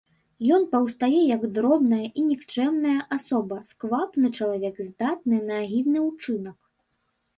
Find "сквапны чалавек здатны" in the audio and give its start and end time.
3.75-5.37